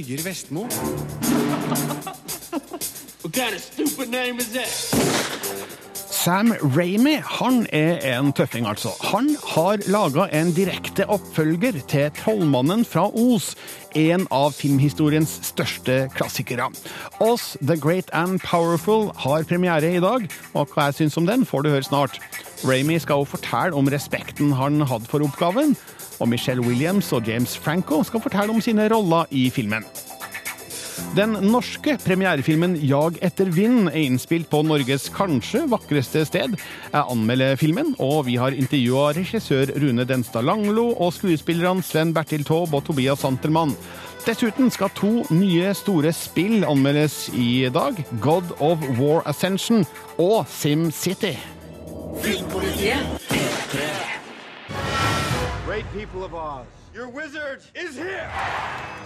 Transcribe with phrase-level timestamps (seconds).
[0.00, 0.62] Birger Vestmo.
[3.32, 4.68] Kind of stupid name is that?
[5.94, 8.88] Sam Ramy han er en tøffing, altså.
[9.12, 13.54] Han har laga en direkte oppfølger til 'Trollmannen fra Os',
[13.94, 16.72] en av filmhistoriens største klassikere.
[17.20, 21.44] Oss, The Great and Powerful har premiere i dag, og hva jeg syns om den,
[21.44, 22.20] får du høre snart.
[22.64, 25.76] Ramy skal også fortelle om respekten han hadde for oppgaven,
[26.20, 29.84] og Michelle Williams og James Franco skal fortelle om sine roller i filmen.
[31.16, 36.54] Den norske premierefilmen 'Jag etter vind' er innspilt på Norges kanskje vakreste sted.
[36.92, 42.44] Jeg anmelder filmen, og vi har intervjua regissør Rune Denstad Langlo og skuespillerne Sven Bertil
[42.44, 43.74] Taube og Tobias Santelmann.
[44.26, 48.04] Dessuten skal to nye store spill anmeldes i dag.
[48.20, 49.86] God of War Ascension
[50.18, 51.34] og SimCity.
[52.22, 54.19] Filmpolitiet.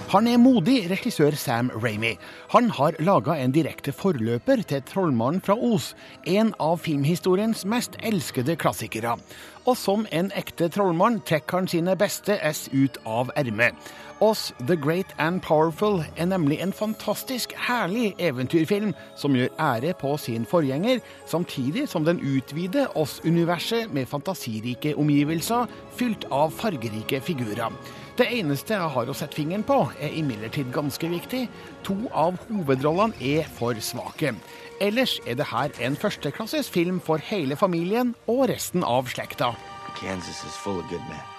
[0.09, 2.15] Han er modig, regissør Sam Ramy.
[2.55, 8.57] Han har laga en direkte forløper til 'Trollmannen fra Os', en av filmhistoriens mest elskede
[8.57, 9.19] klassikere.
[9.67, 13.75] Og som en ekte trollmann trekker han sine beste ess ut av ermet.
[14.21, 20.17] Oss The Great and Powerful er nemlig en fantastisk herlig eventyrfilm som gjør ære på
[20.17, 25.67] sin forgjenger, samtidig som den utvider Oss-universet med fantasirike omgivelser
[25.99, 27.75] fylt av fargerike figurer.
[28.19, 31.49] Det eneste jeg har å sette fingeren på, er imidlertid ganske viktig.
[31.83, 34.37] To av hovedrollene er for svake.
[34.81, 39.57] Ellers er det her en førsteklasses film for hele familien og resten av slekta.
[39.99, 41.34] Kansas is full of good men.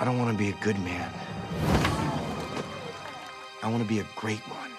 [0.00, 1.10] I don't want to be a good man.
[3.64, 4.70] I want to be a great one.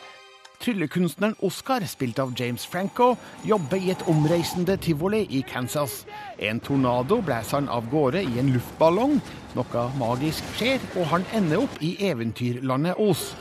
[0.59, 6.06] Tryllekunstneren Oscar, spilt av James Franco, jobber i et omreisende tivoli i Kansas.
[6.39, 9.20] En tornado blæser han av gårde i en luftballong.
[9.55, 13.33] Noe magisk skjer, og han ender opp i eventyrlandet Os.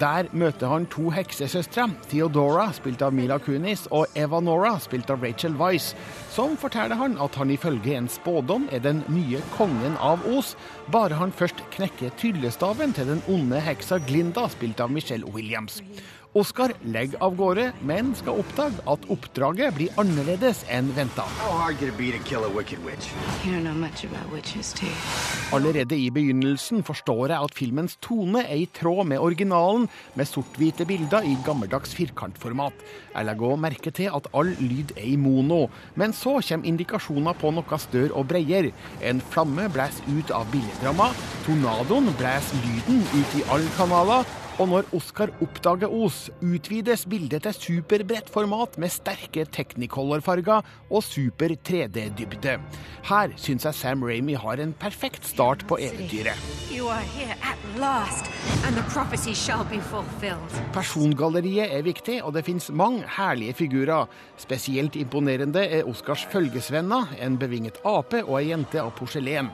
[0.00, 5.54] Der møter han to heksesøstre, Theodora, spilt av Mila Kunis, og Evanora, spilt av Rachel
[5.60, 5.92] Weisz,
[6.34, 10.56] som forteller han at han ifølge en spådom er den nye kongen av Os,
[10.90, 15.78] bare han først knekker tryllestaven til den onde heksa Glinda, spilt av Michelle Williams.
[16.34, 21.28] Oscar legger av gårde, men skal oppdage at oppdraget blir annerledes enn venta.
[25.54, 29.86] Allerede i begynnelsen forstår jeg at filmens tone er i tråd med originalen,
[30.18, 32.82] med sort-hvite bilder i gammeldags firkantformat.
[33.14, 37.38] Jeg legger òg merke til at all lyd er i mono, men så kommer indikasjoner
[37.38, 38.74] på noe større og bredere.
[39.06, 41.12] En flamme blåser ut av billedramma,
[41.46, 44.26] tornadoen blåser lyden ut i alle kanaler,
[44.58, 51.56] og når Oscar oppdager Os, utvides bildet til superbredt format med sterke Technicolor-farger og super
[51.68, 52.58] 3D-dybde.
[53.08, 56.38] Her syns jeg Sam Ramy har en perfekt start på eventyret.
[57.74, 58.30] Last.
[60.72, 64.06] Persongalleriet er viktig, og det fins mange herlige figurer.
[64.38, 69.50] Spesielt imponerende er Oscars følgesvenner, en bevinget ape og ei jente av porselen.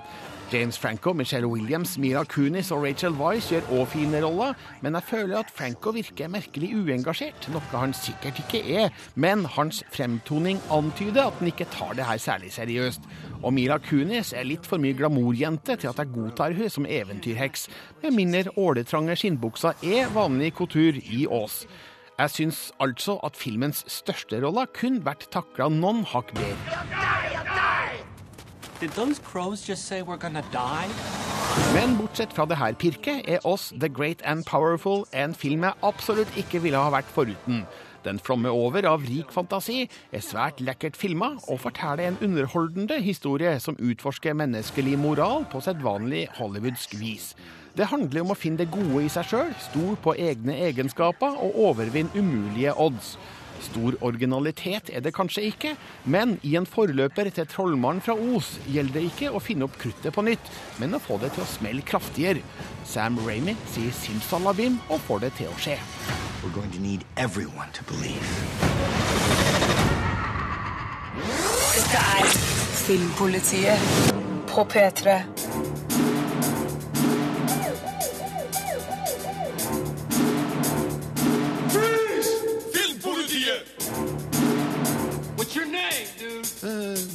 [0.52, 5.06] James Franco, Michelle Williams, Mira Kunis og Rachel Weisz gjør òg fine roller, men jeg
[5.06, 8.90] føler at Franco virker merkelig uengasjert, noe han sikkert ikke er.
[9.14, 13.06] Men hans fremtoning antyder at han ikke tar det her særlig seriøst.
[13.44, 17.68] Og Mira Kunis er litt for mye glamourjente til at jeg godtar hun som eventyrheks,
[18.02, 21.62] med mindre åletrange skinnbukser er vanlig kultur i Ås.
[22.18, 26.80] Jeg syns altså at filmens største roller kunne vært takla noen hakk bedre.
[31.74, 35.76] Men bortsett fra det her pirket, er oss The Great and Powerful en film jeg
[35.84, 37.66] absolutt ikke ville ha vært foruten.
[38.06, 39.82] Den flommer over av rik fantasi,
[40.12, 46.28] er svært lekkert filma og forteller en underholdende historie som utforsker menneskelig moral på sedvanlig
[46.38, 47.34] hollywoodsk vis.
[47.76, 51.60] Det handler om å finne det gode i seg sjøl, stol på egne egenskaper og
[51.68, 53.18] overvinne umulige odds.
[53.60, 55.74] Stor originalitet er det kanskje ikke,
[56.04, 60.14] men i en forløper til 'Trollmannen fra Os' gjelder det ikke å finne opp kruttet
[60.14, 62.42] på nytt, men å få det til å smelle kraftigere.
[62.84, 65.78] Sam Ramy sier simsalabim og får det til å skje.
[66.42, 68.24] We're going to need everyone to believe.
[71.74, 72.26] Dette er
[72.86, 73.78] Filmpolitiet
[74.48, 76.09] på P3.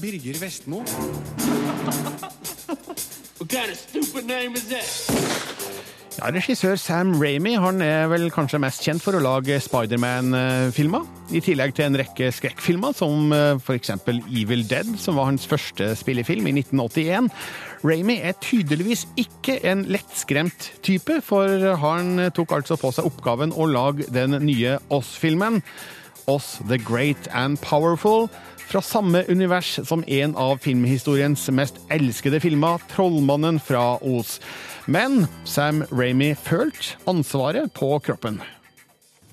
[0.06, 0.84] Birger Vestmo.
[3.40, 4.70] What kind of stupid name is?
[4.70, 4.78] Ja,
[6.16, 11.10] Ja, Regissør Sam Ramy han er vel kanskje mest kjent for å lage Spiderman-filmer.
[11.34, 13.92] I tillegg til en rekke skrekkfilmer, som eh, f.eks.
[14.30, 17.34] Evil Dead, som var hans første spillefilm i 1981.
[17.84, 23.68] Ramy er tydeligvis ikke en lettskremt type, for han tok altså på seg oppgaven å
[23.74, 25.64] lage den nye Oss-filmen.
[26.28, 32.78] Oss the Great and Powerful, fra samme univers som en av filmhistoriens mest elskede filmer,
[32.78, 34.40] 'Trollmannen fra Os'.
[34.86, 38.42] Men Sam Ramy følte ansvaret på kroppen.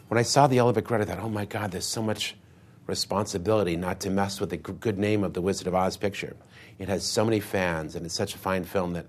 [0.08, 2.36] When I saw the Olivet Grove, I thought, oh my God, there's so much
[2.86, 6.34] responsibility not to mess with the good name of the Wizard of Oz picture.
[6.78, 9.06] It has so many fans, and it's such a fine film that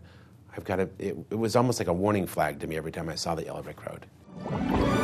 [0.56, 3.10] I've got a, It, it was almost like a warning flag to me every time
[3.10, 5.03] I saw the Yellow Brick Road.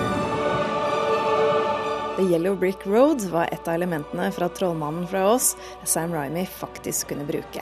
[2.20, 5.54] The Yellow Brick Road var et av elementene fra Trollmannen fra oss
[5.88, 7.62] Sam Rymy faktisk kunne bruke.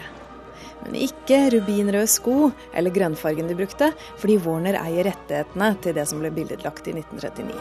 [0.82, 6.18] Men ikke rubinrøde sko eller grønnfargen de brukte, fordi Warner eier rettighetene til det som
[6.24, 7.54] ble billedlagt i 1939.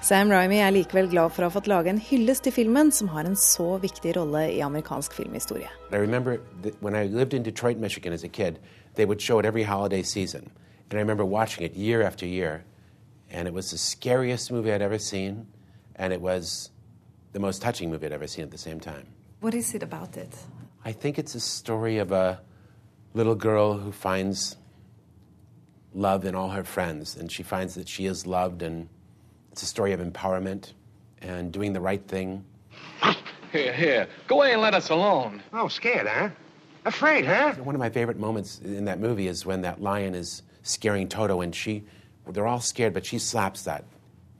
[0.00, 3.12] Sam Rymy er likevel glad for å ha fått lage en hyllest til filmen som
[3.12, 5.68] har en så viktig rolle i amerikansk filmhistorie.
[5.92, 8.56] Detroit, Michigan kid.
[8.96, 9.12] And
[10.96, 12.64] I remember watching it year after year.
[13.30, 15.48] And it was the scariest movie I'd ever seen.
[15.98, 16.70] And it was
[17.32, 19.06] the most touching movie I'd ever seen at the same time.
[19.40, 20.34] What is it about it?
[20.84, 22.40] I think it's a story of a
[23.14, 24.56] little girl who finds
[25.92, 27.16] love in all her friends.
[27.16, 28.62] And she finds that she is loved.
[28.62, 28.88] And
[29.52, 30.72] it's a story of empowerment
[31.20, 32.44] and doing the right thing.
[33.52, 34.08] Here, here.
[34.26, 35.42] Go away and let us alone.
[35.54, 36.28] Oh, scared, huh?
[36.84, 37.54] Afraid, huh?
[37.54, 41.40] One of my favorite moments in that movie is when that lion is scaring Toto,
[41.40, 41.84] and she,
[42.28, 43.84] they're all scared, but she slaps that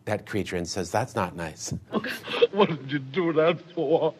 [0.09, 1.73] that creature and says, "That's not nice."
[2.53, 4.15] What did you do that for?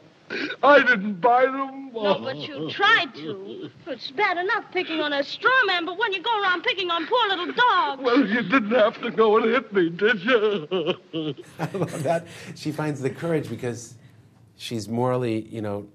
[0.63, 1.91] I didn't buy them.
[1.93, 3.71] No, but you tried to.
[3.87, 7.07] It's bad enough picking on a straw man, but when you go around picking on
[7.07, 8.03] poor little dogs.
[8.03, 11.35] Well, you didn't have to go and hit me, did you?
[11.59, 12.27] I love that.
[12.55, 13.95] She finds the courage because
[14.57, 15.89] she's morally, you know,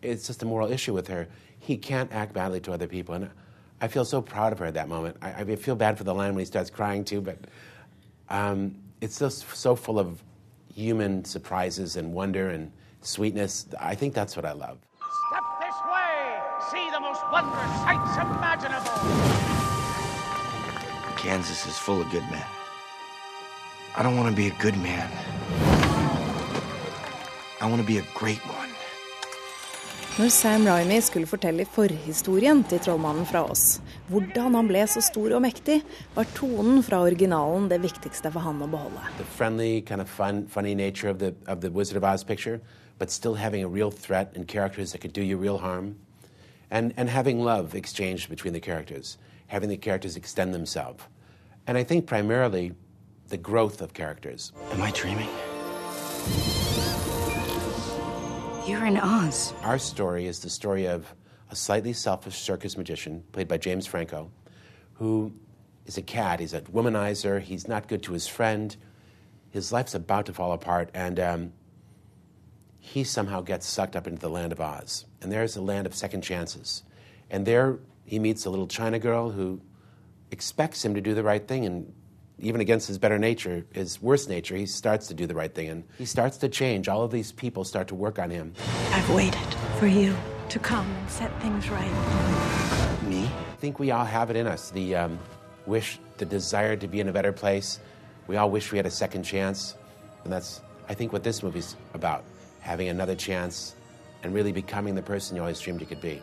[0.00, 1.28] it's just a moral issue with her.
[1.58, 3.30] He can't act badly to other people, and
[3.80, 5.18] I feel so proud of her at that moment.
[5.20, 7.38] I, I feel bad for the lion when he starts crying too, but
[8.30, 10.22] um, it's just so full of
[10.72, 13.66] human surprises and wonder and sweetness.
[13.80, 14.78] I think that's what I love.
[15.30, 16.40] Step this way.
[16.70, 18.90] See the most wondrous sights imaginable.
[21.16, 22.46] Kansas is full of good men.
[23.96, 25.10] I don't want to be a good man.
[27.60, 28.67] I want to be a great one.
[30.18, 33.76] Når Sam Rymy skulle fortelle forhistorien til Trollmannen fra oss,
[34.10, 35.76] hvordan han ble så stor og mektig,
[36.16, 38.98] var tonen fra originalen det viktigste for han å beholde.
[39.16, 42.60] the friendly, kind of fun, of the of the Wizard of Oz picture,
[42.98, 45.94] but still having a real threat and characters that could do you real harm,
[46.68, 51.04] and and having love exchanged between the characters, having the characters extend themselves,
[51.68, 52.72] and I think primarily
[53.28, 54.52] the growth of characters.
[54.72, 55.28] Am I dreaming?
[58.68, 59.54] You're in Oz.
[59.62, 61.14] Our story is the story of
[61.50, 64.30] a slightly selfish circus magician played by James Franco,
[64.92, 65.32] who
[65.86, 66.38] is a cad.
[66.40, 67.40] He's a womanizer.
[67.40, 68.76] He's not good to his friend.
[69.48, 71.52] His life's about to fall apart, and um,
[72.78, 75.06] he somehow gets sucked up into the land of Oz.
[75.22, 76.82] And there's a land of second chances.
[77.30, 79.62] And there he meets a little China girl who
[80.30, 81.94] expects him to do the right thing, and
[82.38, 85.68] even against his better nature, his worse nature, he starts to do the right thing,
[85.68, 86.88] and he starts to change.
[86.88, 88.52] All of these people start to work on him.
[88.92, 89.40] I've waited
[89.78, 90.16] for you
[90.48, 93.02] to come and set things right.
[93.08, 93.24] Me?
[93.24, 95.18] I think we all have it in us the um,
[95.66, 97.80] wish, the desire to be in a better place.
[98.26, 99.74] We all wish we had a second chance.
[100.24, 102.24] And that's, I think, what this movie's about
[102.60, 103.74] having another chance
[104.22, 106.20] and really becoming the person you always dreamed you could be.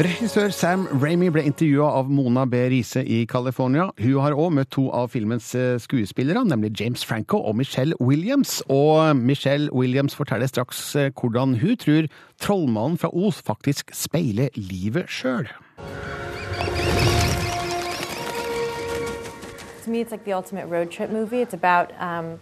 [0.00, 2.56] Regissør Sam Ramy ble intervjua av Mona B.
[2.72, 3.90] Riise i California.
[4.00, 8.62] Hun har òg møtt to av filmens eh, skuespillere, nemlig James Franco og Michelle Williams.
[8.72, 12.08] Og Michelle Williams forteller straks eh, hvordan hun tror
[12.40, 15.50] trollmannen fra Os faktisk speiler livet sjøl.
[19.84, 21.42] To me, it's like the ultimate road trip movie.
[21.42, 22.40] It's about um,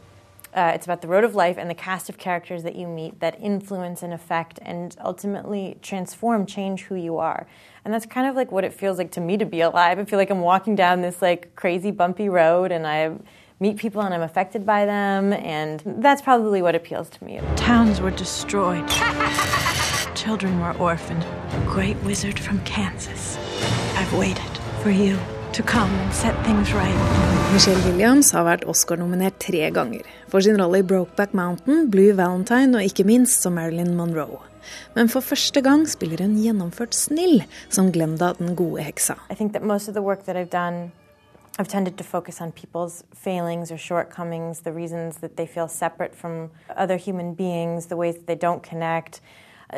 [0.54, 3.20] uh, it's about the road of life and the cast of characters that you meet
[3.20, 7.46] that influence and affect and ultimately transform, change who you are.
[7.84, 9.98] And that's kind of like what it feels like to me to be alive.
[9.98, 13.16] I feel like I'm walking down this like crazy bumpy road and I
[13.60, 17.40] meet people and I'm affected by them and that's probably what appeals to me.
[17.56, 18.88] Towns were destroyed.
[20.14, 21.24] Children were orphaned.
[21.66, 23.36] Great wizard from Kansas.
[23.96, 25.18] I've waited for you
[25.52, 27.52] to come and set things right.
[27.52, 30.04] Michelle Williams har vært Oscar-nominert tre ganger.
[30.28, 34.38] For sin rolle i Brokeback Mountain, Blue Valentine og ikke minst som Marilyn Monroe.
[34.94, 39.14] men for første gang spiller hun gjennomført snill som Glenda den gode heksa.
[39.30, 40.92] I think that most of the work that I've done,
[41.58, 46.14] I've tended to focus on people's failings or shortcomings, the reasons that they feel separate
[46.14, 49.20] from other human beings, the ways that they don't connect.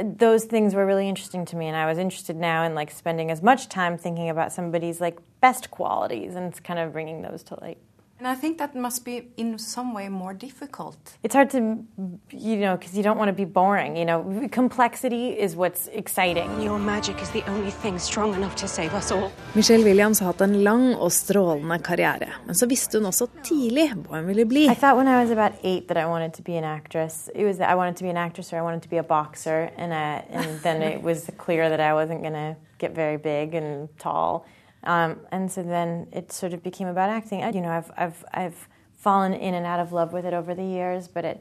[0.02, 3.30] Those things were really interesting to me, and I was interested now in like spending
[3.30, 7.59] as much time thinking about somebody's like best qualities and kind of bringing those to
[7.61, 7.78] light.
[8.21, 10.99] And I think that must be in some way more difficult.
[11.23, 11.59] It's hard to,
[12.31, 13.97] you know, because you don't want to be boring.
[13.97, 16.61] You know, complexity is what's exciting.
[16.61, 19.33] Your magic is the only thing strong enough to save us all.
[19.55, 23.89] Michelle Williams har hatt en lang og strålende karriere, men så visste hun også tidlig
[23.95, 24.69] hva hun ville bli.
[24.69, 27.31] I thought when I was about eight that I wanted to be an actress.
[27.35, 29.03] It was that I wanted to be an actress or I wanted to be a
[29.03, 33.17] boxer, and I, and then it was clear that I wasn't going to get very
[33.17, 34.45] big and tall.
[34.85, 37.43] Um, and so then it sort of became about acting.
[37.43, 40.55] I- You know, I've I've I've fallen in and out of love with it over
[40.55, 41.41] the years, but it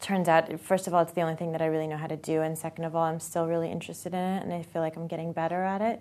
[0.00, 2.16] turns out first of all it's the only thing that I really know how to
[2.16, 4.96] do, and second of all I'm still really interested in it, and I feel like
[4.96, 6.00] I'm getting better at it.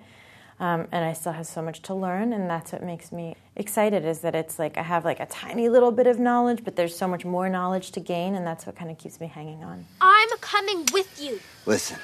[0.62, 4.04] Um, and I still have so much to learn, and that's what makes me excited.
[4.04, 6.94] Is that it's like I have like a tiny little bit of knowledge, but there's
[6.98, 9.86] so much more knowledge to gain, and that's what kind of keeps me hanging on.
[10.01, 11.39] I'm coming with you.
[11.66, 11.98] Listen,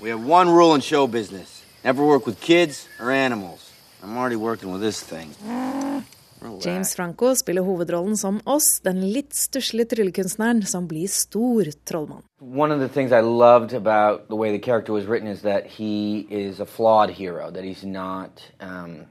[0.00, 3.69] we have one rule in show business never work with kids or animals.
[4.02, 5.34] I'm already working with this thing.
[6.40, 6.64] Relax.
[6.64, 12.22] James Franco spiller hovedrollen som oss, den litt stusslige tryllekunstneren som blir stor trollmann.
[12.38, 15.66] One of the things I loved about the way the character was written is that
[15.66, 19.04] he is a flawed hero, that he's not um,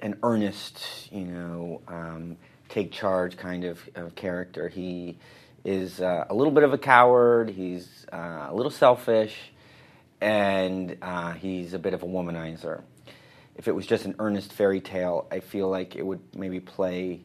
[0.00, 2.38] an earnest, you know, um,
[2.70, 4.68] take charge kind of, of character.
[4.68, 5.18] He
[5.62, 9.52] is uh, a little bit of a coward, he's uh, a little selfish,
[10.22, 12.80] and uh, he's a bit of a womanizer.
[13.56, 17.22] If it was just an earnest fairy tale, I feel like it would maybe play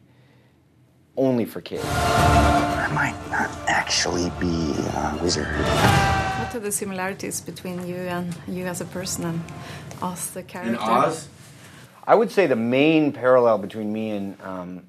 [1.15, 1.83] only for kids.
[1.85, 5.47] I might not actually be a wizard.
[5.47, 9.41] What are the similarities between you and you as a person and
[10.01, 10.77] Oz the character?
[12.09, 14.83] I would say the main parallel between me and um,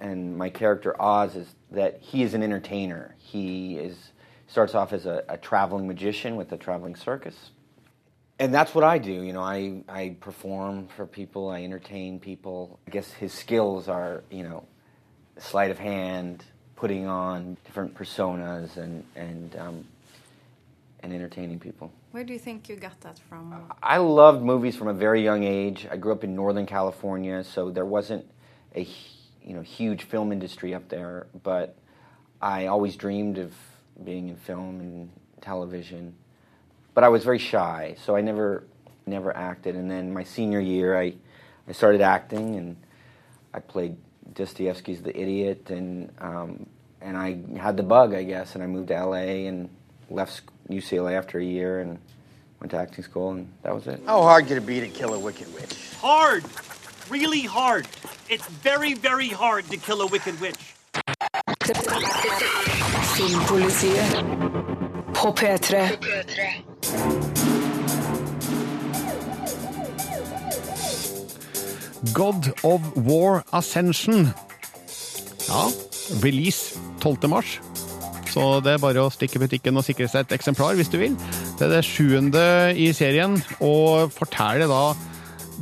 [0.00, 3.14] and my character Oz is that he is an entertainer.
[3.18, 4.12] He is
[4.46, 7.50] starts off as a, a traveling magician with a traveling circus,
[8.42, 9.12] and that's what I do.
[9.12, 11.48] You know, I I perform for people.
[11.48, 12.80] I entertain people.
[12.88, 14.66] I guess his skills are you know
[15.38, 16.44] sleight of hand,
[16.74, 19.84] putting on different personas, and and um,
[21.04, 21.92] and entertaining people.
[22.10, 23.72] Where do you think you got that from?
[23.80, 25.86] I loved movies from a very young age.
[25.88, 28.26] I grew up in Northern California, so there wasn't
[28.74, 28.82] a
[29.44, 31.28] you know huge film industry up there.
[31.44, 31.76] But
[32.40, 33.54] I always dreamed of
[34.02, 36.16] being in film and television.
[36.94, 38.64] But I was very shy, so I never
[39.06, 39.76] never acted.
[39.76, 41.14] And then my senior year, I
[41.68, 42.76] I started acting, and
[43.54, 43.96] I played
[44.34, 46.66] Dostoevsky's The Idiot, and um,
[47.00, 49.68] and I had the bug, I guess, and I moved to LA and
[50.10, 51.98] left UCLA after a year and
[52.60, 54.00] went to acting school, and that was it.
[54.06, 55.74] How hard could it be to kill a wicked witch?
[56.00, 56.44] Hard!
[57.10, 57.88] Really hard.
[58.28, 60.74] It's very, very hard to kill a wicked witch.
[63.16, 64.24] Filmpolitiet
[65.14, 66.71] på P3.
[72.10, 74.32] God of War Ascension.
[75.48, 75.68] Ja,
[76.22, 77.28] release 12.
[77.30, 77.60] mars.
[78.32, 80.98] Så det er bare å stikke i butikken og sikre seg et eksemplar hvis du
[80.98, 81.14] vil.
[81.58, 82.44] Det er det sjuende
[82.74, 84.84] i serien, og forteller da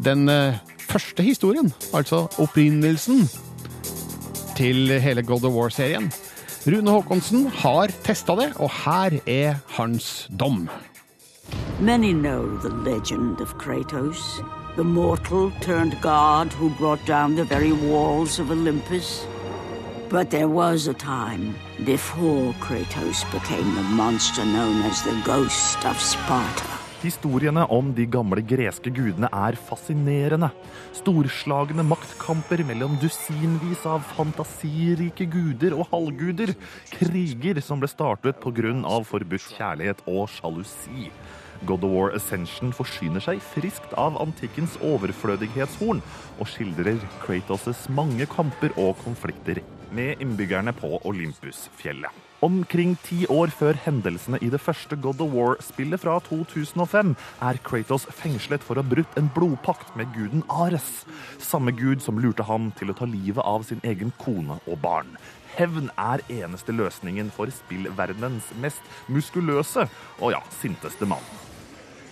[0.00, 3.26] den eh, første historien, altså opprinnelsen
[4.56, 6.09] til hele God of War-serien.
[6.68, 10.68] Rune Håkonsen har testa det, og her er hans dom.
[11.80, 14.40] Many know the legend of Kratos,
[14.81, 19.27] the mortal turned god who brought down the very walls of Olympus.
[20.09, 26.01] But there was a time before Kratos became the monster known as the Ghost of
[26.01, 26.65] Sparta.
[27.03, 30.49] Historiene om de gamle greske gudene er fascinerende.
[30.97, 36.55] Storslagne maktkamper mellom dusinvis av fantasirike guder og halvguder.
[36.95, 39.05] Kriger som ble startet pga.
[39.13, 41.13] forbudt kjærlighet og sjalusi.
[41.67, 46.00] God of War Ascension forsyner seg friskt av antikkens overflødighetshorn
[46.38, 49.61] og skildrer Kratos' mange kamper og konflikter
[49.95, 52.11] med innbyggerne på Olympusfjellet.
[52.40, 57.12] Omkring ti år før hendelsene i det første God of War-spillet fra 2005
[57.45, 61.02] er Kratos fengslet for å ha brutt en blodpakt med guden Ares.
[61.37, 65.12] Samme gud som lurte ham til å ta livet av sin egen kone og barn.
[65.59, 69.90] Hevn er eneste løsningen for spillverdenens mest muskuløse
[70.21, 71.50] og ja, sinteste mann.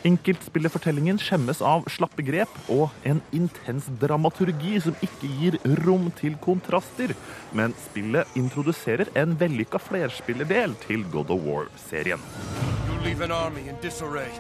[0.07, 7.17] Enkeltspillerfortellingen skjemmes av slappe grep og en intens dramaturgi som ikke gir rom til kontraster,
[7.51, 12.23] men spillet introduserer en vellykka flerspillerdel til God of War-serien.
[12.87, 14.31] You leave an army in disarray.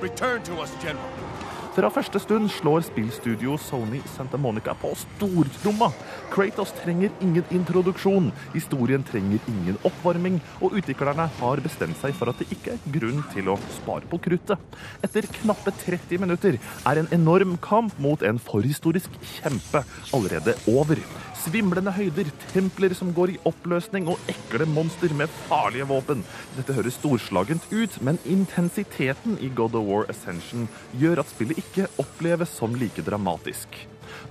[0.00, 1.33] Return to us, General.
[1.74, 5.88] Fra første stund slår spillstudio Sony Santa Monica på stortromma.
[6.30, 12.38] Kratos trenger ingen introduksjon, historien trenger ingen oppvarming, og utviklerne har bestemt seg for at
[12.38, 14.78] det ikke er grunn til å spare på kruttet.
[15.02, 19.82] Etter knappe 30 minutter er en enorm kamp mot en forhistorisk kjempe
[20.14, 21.02] allerede over.
[21.44, 26.22] Svimlende høyder, templer som går i oppløsning og ekle monster med farlige våpen.
[26.56, 30.64] Dette høres storslagent ut, men intensiteten i God of War Ascension
[30.96, 33.76] gjør at spillet ikke oppleves som like dramatisk.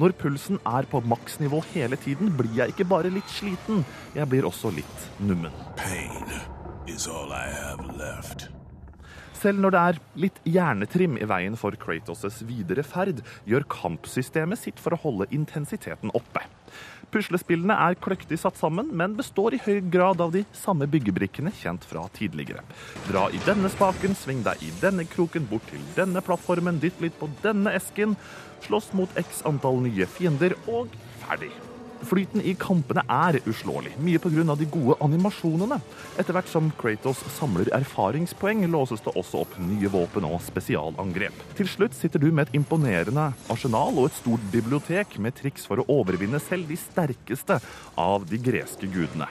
[0.01, 3.85] Når pulsen er på maksnivå hele tiden, blir jeg ikke bare litt sliten,
[4.17, 5.53] jeg blir også litt nummen.
[5.77, 6.33] Pain
[6.89, 8.49] is all I have left.
[9.37, 14.81] Selv når det er litt hjernetrim i veien for Kratos' videre ferd, gjør kampsystemet sitt
[14.81, 16.45] for å holde intensiteten oppe.
[17.13, 21.85] Puslespillene er kløktig satt sammen, men består i høy grad av de samme byggebrikkene kjent
[21.85, 22.63] fra tidligere.
[23.05, 27.19] Dra i denne spaken, sving deg i denne kroken, bort til denne plattformen, dytt litt
[27.19, 28.17] på denne esken,
[28.65, 31.53] slåss mot x antall nye fiender, og ferdig.
[32.03, 34.55] Flyten i kampene er uslåelig, mye pga.
[34.59, 35.79] de gode animasjonene.
[36.19, 41.35] Etter hvert som Kratos samler erfaringspoeng, låses det også opp nye våpen og spesialangrep.
[41.55, 45.79] Til slutt sitter du med et imponerende arsenal og et stort bibliotek med triks for
[45.79, 47.59] å overvinne selv de sterkeste
[47.95, 49.29] av de greske gudene.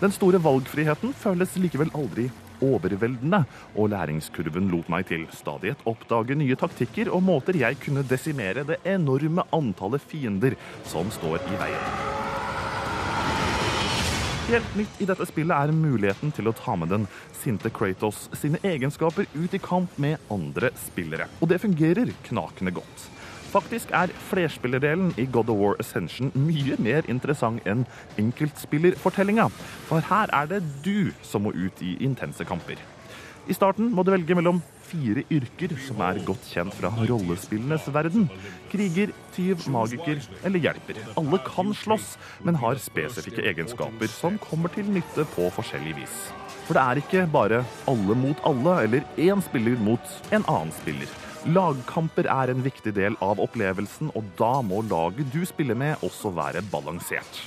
[0.00, 2.30] Den store valgfriheten føles likevel aldri
[2.64, 3.44] overveldende,
[3.76, 8.80] og læringskurven lot meg til stadighet oppdage nye taktikker og måter jeg kunne desimere det
[8.88, 10.56] enorme antallet fiender
[10.88, 12.18] som står i veien.
[14.50, 17.04] Helt nytt i dette spillet er muligheten til å ta med den
[17.38, 21.28] sinte Kratos sine egenskaper ut i kamp med andre spillere.
[21.38, 23.04] Og det fungerer knakende godt.
[23.50, 27.82] Faktisk er flerspillerdelen i God of War Ascension mye mer interessant enn
[28.20, 29.48] enkeltspillerfortellinga,
[29.88, 32.78] for her er det du som må ut i intense kamper.
[33.50, 38.28] I starten må du velge mellom fire yrker som er godt kjent fra rollespillenes verden.
[38.70, 41.00] Kriger, tyv, magiker eller hjelper.
[41.18, 42.12] Alle kan slåss,
[42.46, 46.20] men har spesifikke egenskaper som kommer til nytte på forskjellig vis.
[46.68, 51.29] For det er ikke bare alle mot alle, eller én spiller mot en annen spiller.
[51.48, 56.34] Lagkamper er en viktig del av opplevelsen, og da må laget du spiller med, også
[56.36, 57.40] være balansert.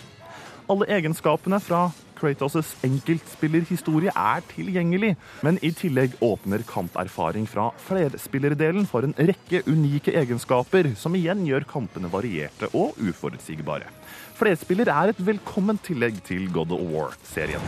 [0.71, 5.11] Alle egenskapene fra Kratos' enkeltspillerhistorie er tilgjengelig,
[5.45, 11.67] men i tillegg åpner kamperfaring fra flerspillerdelen for en rekke unike egenskaper, som igjen gjør
[11.69, 13.91] kampene varierte og uforutsigbare.
[14.39, 17.61] Flerspiller er et velkomment tillegg til God of War-serien.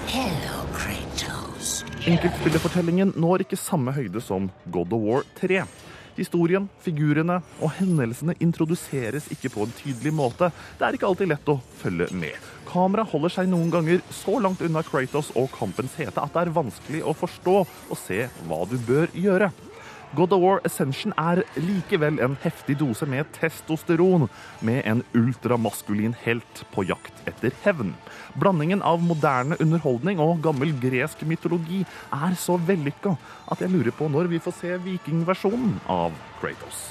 [2.05, 5.65] Enkeltspillerfortellingen når ikke samme høyde som God of War 3.
[6.15, 10.51] Historien, figurene og hendelsene introduseres ikke på en tydelig måte.
[10.79, 12.51] Det er ikke alltid lett å følge med.
[12.69, 16.55] Kamera holder seg noen ganger så langt unna Kratos og kampens hete at det er
[16.55, 19.51] vanskelig å forstå og se hva du bør gjøre.
[20.15, 24.29] God of War Ascension er likevel en heftig dose med testosteron,
[24.63, 27.91] med en ultramaskulin helt på jakt etter hevn.
[28.39, 31.81] Blandingen av moderne underholdning og gammel gresk mytologi
[32.15, 33.17] er så vellykka
[33.51, 36.85] at jeg lurer på når vi får se vikingversjonen av Kratos.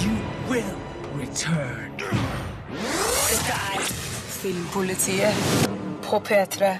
[0.00, 0.14] You
[0.46, 0.74] will
[1.18, 1.90] return.
[3.50, 5.34] Er Filmpolitiet
[6.06, 6.76] på P3.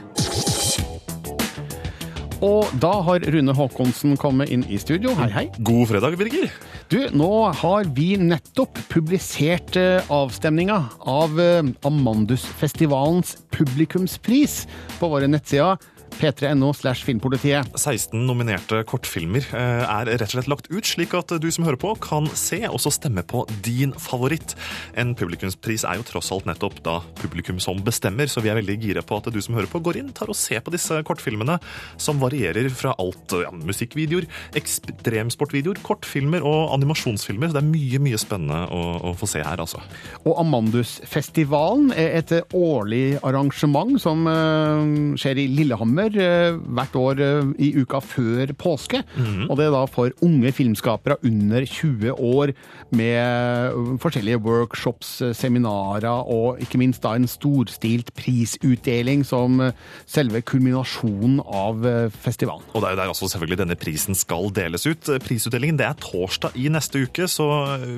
[2.41, 5.13] Og da har Rune Haakonsen kommet inn i studio.
[5.19, 5.45] Hei, hei.
[5.61, 6.49] God fredag, Birger.
[6.91, 14.63] Du, nå har vi nettopp publisert eh, avstemninga av eh, Amandusfestivalens publikumspris
[14.97, 15.77] på våre nettsider
[16.19, 17.71] p3.no slash filmpolitiet.
[17.79, 21.81] 16 nominerte kortfilmer eh, er rett og slett lagt ut, slik at du som hører
[21.81, 24.55] på kan se og så stemme på din favoritt.
[24.99, 28.79] En publikumspris er jo tross alt nettopp da publikum som bestemmer, så vi er veldig
[28.83, 31.59] gira på at du som hører på går inn, tar og ser på disse kortfilmene,
[32.01, 37.51] som varierer fra alt ja, musikkvideoer, ekstremsportvideoer, kortfilmer og animasjonsfilmer.
[37.51, 39.83] Så det er mye, mye spennende å, å få se her, altså.
[40.25, 47.51] Og Amandusfestivalen er et årlig arrangement som uh, skjer i Lillehammer eh, hvert år eh,
[47.63, 49.03] i uka før påske.
[49.17, 49.49] Mm.
[49.49, 52.55] Og det er da for unge filmskapere under 20 år
[52.97, 59.77] med forskjellige workshops, eh, seminarer og ikke minst da en storstilt prisutdeling som eh,
[60.11, 62.67] selve kulminasjonen av eh, festivalen.
[62.75, 65.13] Og det er jo der altså selvfølgelig denne prisen skal deles ut.
[65.25, 67.49] Prisutdelingen det er torsdag i neste uke, så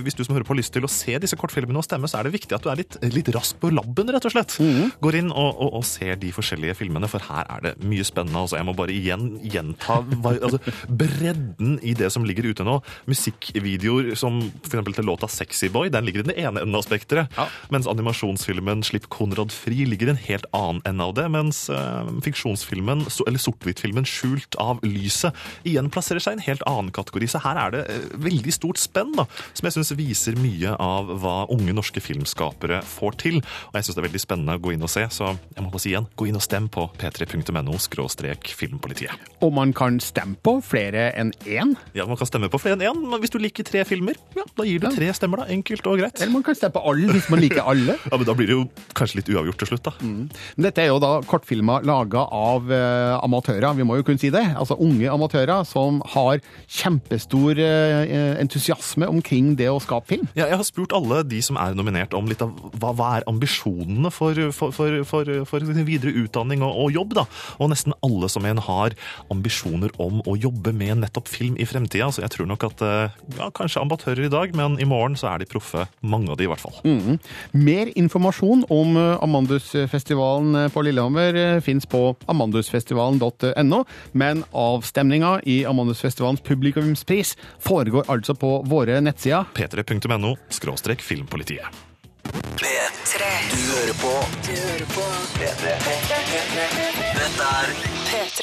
[0.03, 2.21] hvis du som hører på har lyst til å se disse kortfilmene og stemme, så
[2.21, 4.57] er det viktig at du er litt, litt rask på labben, rett og slett.
[5.03, 8.41] Går inn og, og, og ser de forskjellige filmene, for her er det mye spennende.
[8.41, 12.79] Altså, jeg må bare igjen gjenta altså, bredden i det som ligger ute nå.
[13.11, 14.95] Musikkvideoer som f.eks.
[14.97, 17.33] til låta 'Sexy Boy', den ligger i den ene enden av spekteret.
[17.71, 21.29] Mens animasjonsfilmen 'Slipp Konrad fri' ligger i en helt annen ende av det.
[21.33, 25.37] Mens uh, fiksjonsfilmen, so, eller sort-hvitt-filmen 'Skjult av lyset'
[25.69, 27.29] igjen plasserer seg i en helt annen kategori.
[27.29, 31.13] Så her er det uh, veldig stort spenn, da, som jeg syns viser mye av
[31.23, 33.41] hva unge norske filmskapere får til.
[33.71, 35.71] Og jeg syns det er veldig spennende å gå inn og se, så jeg må
[35.73, 39.11] bare si igjen, gå inn og stem på p3.no skråstrek filmpolitiet.
[39.43, 41.75] Og man kan stemme på flere enn én.
[41.97, 44.45] Ja, man kan stemme på flere enn én, men hvis du liker tre filmer, ja,
[44.57, 45.49] da gir du tre stemmer, da.
[45.53, 46.21] Enkelt og greit.
[46.21, 47.97] Eller man kan stemme på alle hvis man liker alle.
[48.11, 49.95] ja, men da blir det jo kanskje litt uavgjort til slutt, da.
[50.03, 54.31] Men Dette er jo da kortfilmer laga av uh, amatører, vi må jo kunne si
[54.35, 54.45] det.
[54.59, 60.29] Altså unge amatører som har kjempestor uh, entusiasme omkring det å skape film.
[60.39, 63.29] Ja, jeg har spurt alle de som er nominert om litt av hva, hva er
[63.31, 67.27] ambisjonene for, for, for, for, for videre utdanning og, og jobb, da.
[67.59, 68.97] Og nesten alle som en har
[69.33, 72.11] ambisjoner om å jobbe med nettopp film i fremtida.
[72.13, 75.33] Så jeg tror nok at eh, ja, kanskje amatører i dag, men i morgen så
[75.33, 75.87] er de proffe.
[76.03, 76.77] Mange av de i hvert fall.
[76.85, 77.19] Mm.
[77.57, 85.63] Mer informasjon om eh, Amandusfestivalen eh, på Lillehammer eh, fins på amandusfestivalen.no, men avstemninga i
[85.69, 89.49] Amandusfestivalens publikumspris foregår altså på våre nettsider.
[89.57, 91.83] p3.no skråstrek filmpolitiet.
[92.23, 93.19] P3.
[93.51, 94.13] Du hører på.
[94.47, 95.07] Du hører på.
[95.39, 96.92] P3.
[97.33, 97.45] Dette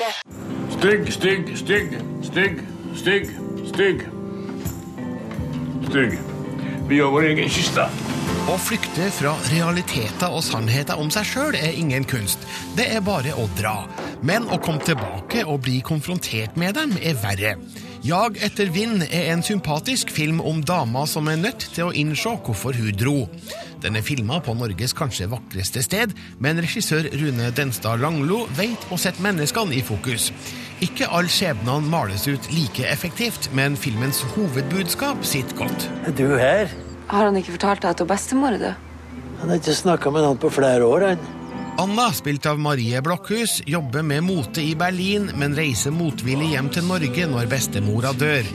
[0.02, 0.14] er
[0.72, 1.92] Stygg, stygg, stygg,
[2.24, 2.62] stygg,
[2.96, 3.28] stygg,
[3.68, 4.06] stygg.
[5.90, 6.16] Stygg.
[6.90, 7.86] Vi gjør vår egen kiste.
[8.50, 12.42] Å flykte fra realiteter og sannheter om seg sjøl er ingen kunst.
[12.80, 13.76] Det er bare å dra.
[14.26, 17.54] Men å komme tilbake og bli konfrontert med dem er verre.
[18.02, 22.32] Jag etter vind er en sympatisk film om dama som er nødt til å innse
[22.46, 23.16] hvorfor hun dro.
[23.84, 29.00] Den er filma på Norges kanskje vakreste sted, men regissør Rune Denstad Langlo vet å
[29.00, 30.30] sette menneskene i fokus.
[30.80, 35.90] Ikke alle skjebnene males ut like effektivt, men filmens hovedbudskap sitter godt.
[36.08, 36.72] Er du her?
[37.12, 38.88] Har han ikke fortalt deg at hun bestemor er død?
[39.42, 41.39] Han har ikke snakka med noen på flere år, han.
[41.80, 46.84] Anna, spilt av Marie Blokhus, jobber med mote i Berlin, men reiser motvillig hjem til
[46.90, 48.50] Norge når bestemora dør.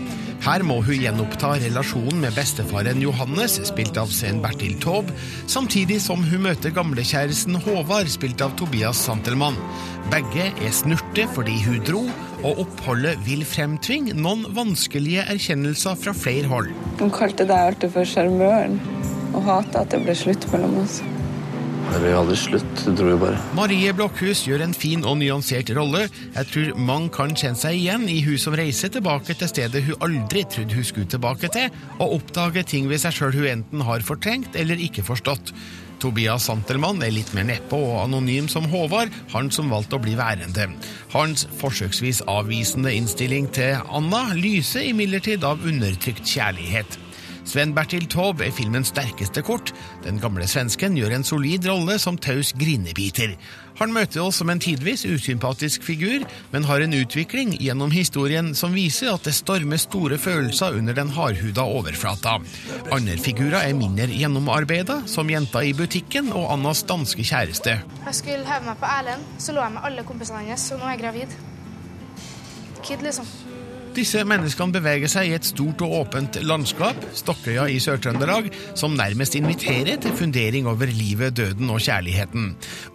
[0.45, 5.17] Her må hun gjenoppta relasjonen med bestefaren Johannes, spilt av Sven Bertil Taube,
[5.49, 9.57] samtidig som hun møter gamlekjæresten Håvard, spilt av Tobias Santelmann.
[10.13, 12.05] Begge er snurte fordi hun dro,
[12.45, 16.75] og oppholdet vil fremtvinge noen vanskelige erkjennelser fra flere hold.
[17.01, 18.83] Hun kalte deg alltid for sjarmøren,
[19.33, 21.01] og hata at det ble slutt mellom oss.
[21.93, 22.73] Det ble jo aldri slutt.
[22.87, 23.39] Det dro jo bare.
[23.57, 26.07] Marie Blokhus gjør en fin og nyansert rolle.
[26.35, 30.03] Jeg tror mange kan kjenne seg igjen i hun som reiser tilbake til stedet hun
[30.05, 31.71] aldri trodde hun skulle tilbake til,
[32.01, 35.55] og oppdager ting ved seg sjøl hun enten har fortrengt eller ikke forstått.
[36.03, 40.17] Tobias Santelmann er litt mer nedpå og anonym som Håvard, han som valgte å bli
[40.19, 40.67] værende.
[41.15, 46.99] Hans forsøksvis avvisende innstilling til Anna lyser imidlertid av undertrykt kjærlighet.
[47.45, 49.73] Sven Bertil Taube er filmens sterkeste kort.
[50.05, 53.35] Den gamle svensken gjør en solid rolle som taus grinebiter.
[53.79, 58.75] Han møter oss som en tidvis usympatisk figur, men har en utvikling gjennom historien som
[58.77, 62.39] viser at det stormer store følelser under den hardhuda overflata.
[62.95, 67.81] Andre figurer er mindre gjennomarbeida, som jenta i butikken og Annas danske kjæreste.
[68.07, 70.89] Jeg skulle heve meg på Erlend, så lå jeg med alle kompisene hans, og nå
[70.89, 71.37] er jeg gravid.
[72.85, 73.27] Kid, liksom.
[73.95, 79.37] Disse menneskene beveger seg i et stort og åpent landskap, Stokkøya i Sør-Trøndelag, som nærmest
[79.39, 82.49] inviterer til fundering over livet, døden og kjærligheten.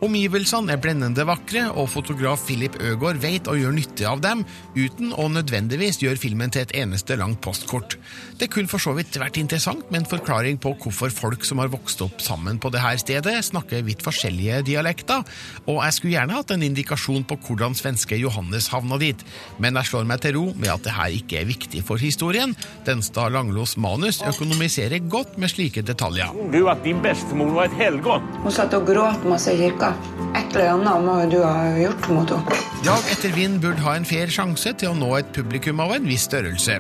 [0.04, 4.44] Omgivelsene er blendende vakre, og fotograf Philip Øgård vet å gjøre nytte av dem,
[4.76, 7.96] uten å nødvendigvis gjøre filmen til et eneste langt postkort.
[8.36, 11.72] Det kunne for så vidt vært interessant med en forklaring på hvorfor folk som har
[11.72, 15.24] vokst opp sammen på dette stedet, snakker vidt forskjellige dialekter,
[15.64, 19.26] og jeg skulle gjerne hatt en indikasjon på hvordan svenske Johannes havna dit,
[19.64, 22.56] men jeg slår meg til ro med at det her ikke er viktig for historien.
[22.88, 26.34] Denstad Langlos manus økonomiserer godt med slike detaljer.
[26.54, 28.26] Du at din bestemor var et helgon.
[28.44, 29.94] Hun satt og gråt masse i kirka.
[30.34, 32.66] Et eller annet må jo du ha gjort mot henne.
[32.80, 36.06] Jag etter vind burde ha en fair sjanse til å nå et publikum av en
[36.08, 36.78] viss størrelse.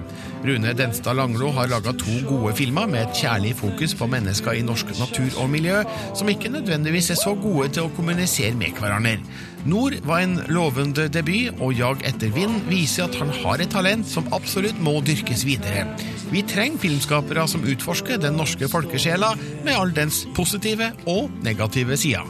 [0.47, 4.63] Rune Denstad Langlo har laga to gode filmer med et kjærlig fokus på mennesker i
[4.63, 5.81] norsk natur og miljø,
[6.15, 9.19] som ikke nødvendigvis er så gode til å kommunisere med hverandre.
[9.65, 14.07] Nord var en lovende debut, og Jag etter vind viser at han har et talent
[14.07, 15.83] som absolutt må dyrkes videre.
[16.31, 19.33] Vi trenger filmskapere som utforsker den norske folkesjela
[19.65, 22.27] med all dens positive og negative sider.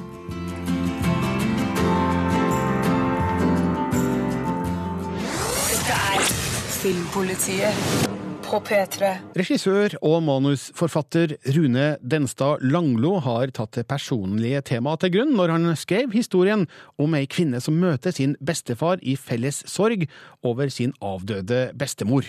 [5.69, 6.31] Dette er
[6.79, 8.18] Filmpolitiet
[8.49, 9.09] på P3.
[9.37, 15.69] Regissør og manusforfatter Rune Denstad Langlo har tatt det personlige temaet til grunn når han
[15.77, 16.65] skrev historien
[16.97, 20.07] om ei kvinne som møter sin bestefar i felles sorg
[20.41, 22.25] over sin avdøde bestemor.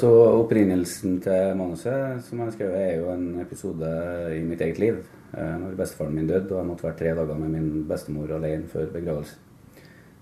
[0.00, 3.90] Så Opprinnelsen til manuset som jeg skrev, er jo en episode
[4.34, 5.02] i mitt eget liv.
[5.36, 8.70] Eh, Når bestefaren min døde, og jeg måtte være tre dager med min bestemor alene
[8.70, 9.36] før begravelse.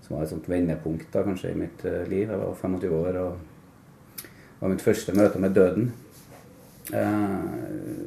[0.03, 2.27] Som var et sånt vendepunkt da, kanskje i mitt eh, liv.
[2.27, 3.48] Jeg var 25 år og
[4.59, 5.91] det var mitt første møte med døden.
[6.91, 7.99] Eh,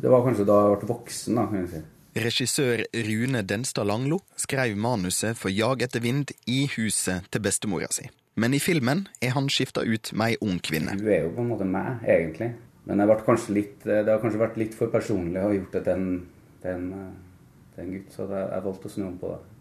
[0.00, 1.78] Det var kanskje da jeg ble voksen, da, kan jeg si.
[2.24, 8.10] Regissør Rune Denstad Langlo skrev manuset for Jag etter vind i huset til bestemora si.
[8.36, 10.96] Men i filmen er han skifta ut med ei ung kvinne.
[10.98, 12.52] Hun er jo på en måte meg, egentlig.
[12.84, 13.00] Men
[13.48, 16.22] litt, det har kanskje vært litt for personlig å ha gjort det til en,
[16.60, 19.53] til en gutt, så det, jeg valgte å snu om på det.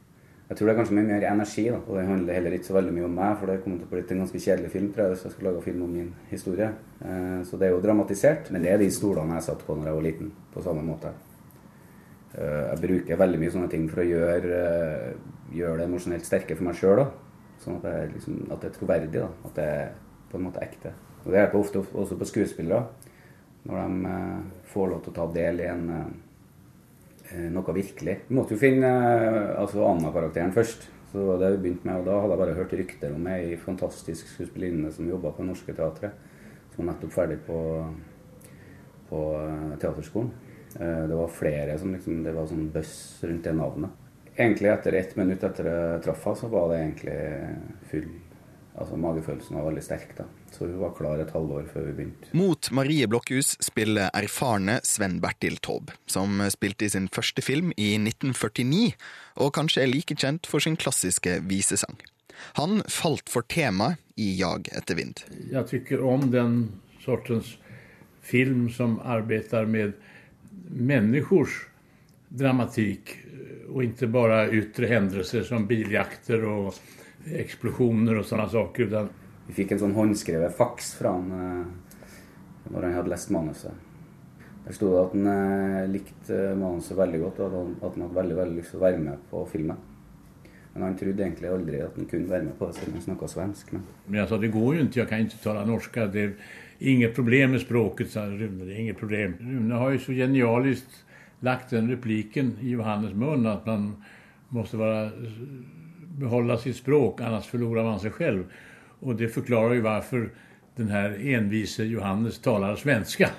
[0.53, 2.75] Jeg tror det er kanskje mye mer energi, da, og det handler heller ikke så
[2.75, 5.01] veldig mye om meg, for det kommer til å bli en ganske kjedelig film tror
[5.01, 6.67] jeg, hvis jeg skulle lage film om min historie.
[7.01, 9.89] Eh, så det er jo dramatisert, men det er de stolene jeg satt på når
[9.89, 11.09] jeg var liten, på samme måte.
[12.37, 16.59] Eh, jeg bruker veldig mye sånne ting for å gjøre, eh, gjøre det emosjonelt sterke
[16.59, 17.01] for meg sjøl.
[17.63, 19.11] Sånn at liksom, at det er troverdig.
[19.15, 19.31] Da.
[19.49, 19.89] At det er
[20.29, 20.93] på en måte ekte.
[21.23, 22.85] Og Det hjelper ofte også på skuespillere.
[23.63, 24.39] Når de eh,
[24.73, 26.13] får lov til å ta del i en, eh,
[27.53, 28.17] noe virkelig.
[28.27, 30.89] Vi måtte jo finne eh, altså Anna-karakteren først.
[31.13, 34.31] Så det vi begynte med, og Da hadde jeg bare hørt rykter om ei fantastisk
[34.31, 36.15] skuespillerinne som jobba på Norske Teatret.
[36.73, 37.59] Som var nettopp ferdig på,
[39.09, 40.31] på eh, teaterskolen.
[40.79, 43.99] Eh, Det var flere som liksom, Det var sånn buzz rundt det navnet.
[44.33, 47.17] Egentlig etter ett minutt etter jeg traff henne, så var det egentlig
[47.91, 48.07] full
[48.73, 50.25] Altså magefølelsen var veldig sterk, da.
[50.53, 52.29] Så hun var klar et halvår før vi begynte.
[52.33, 57.93] Mot Marie Blokhus spiller erfarne Sven Bertil Taube, som spilte i sin første film i
[57.99, 58.95] 1949,
[59.45, 61.99] og kanskje er like kjent for sin klassiske visesang.
[62.57, 65.21] Han falt for temaet i Jag etter vind.
[65.51, 66.57] Jeg tycker om den
[67.03, 67.57] sortens
[68.23, 69.93] film som arbeider med
[70.73, 71.67] människors
[72.33, 73.19] dramatikk,
[73.69, 76.75] og ikke bare ytre hendelser som biljakter och
[77.31, 78.83] explosioner och sådana saker.
[78.83, 79.09] Utan
[79.47, 81.65] Vi fikk en sånn håndskrevet faks fra han eh,
[82.71, 83.71] når han hadde lest manuset.
[84.63, 88.15] Der sto det at han eh, likte eh, manuset veldig godt, og at han- hadde
[88.15, 89.77] veldig veldig lyst til å være med på filmen.
[90.73, 93.27] Men han trodde egentlig aldri at han kunne være med på det, siden han snakka
[93.29, 93.73] svensk.
[93.73, 95.93] Men Men jeg sa, det går jo ikke, jeg kan ikke tale norsk.
[96.13, 96.33] Det er
[96.79, 98.65] inget problem med språket, sa Rune.
[98.65, 99.35] Det er inget problem.
[99.41, 100.85] Rune har jo så genialisk
[101.41, 103.95] lagt den repliken i Johannes munn at man
[104.49, 105.11] måtte vara,
[106.17, 108.43] behålla sitt språk, annars förlorar man sig själv.
[108.99, 110.29] Och det förklarar ju varför
[110.75, 113.29] den här envise Johannes talar svenska.